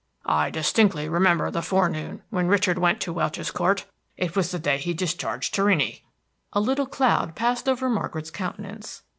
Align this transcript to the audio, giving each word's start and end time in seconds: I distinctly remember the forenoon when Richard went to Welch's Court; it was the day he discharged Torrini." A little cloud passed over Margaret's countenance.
I 0.25 0.49
distinctly 0.49 1.07
remember 1.07 1.51
the 1.51 1.61
forenoon 1.61 2.23
when 2.31 2.47
Richard 2.47 2.79
went 2.79 2.99
to 3.01 3.13
Welch's 3.13 3.51
Court; 3.51 3.85
it 4.17 4.35
was 4.35 4.49
the 4.49 4.57
day 4.57 4.79
he 4.79 4.95
discharged 4.95 5.53
Torrini." 5.53 6.01
A 6.53 6.59
little 6.59 6.87
cloud 6.87 7.35
passed 7.35 7.69
over 7.69 7.87
Margaret's 7.87 8.31
countenance. 8.31 9.03